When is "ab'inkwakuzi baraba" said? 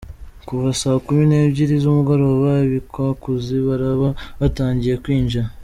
2.63-4.09